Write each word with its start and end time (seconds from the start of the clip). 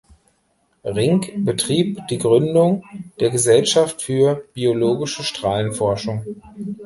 Rink 0.83 1.31
betrieb 1.45 2.07
die 2.07 2.17
Gründung 2.17 2.83
der 3.19 3.29
"Gesellschaft 3.29 4.01
für 4.01 4.45
Biologische 4.55 5.21
Strahlenforschung". 5.21 6.41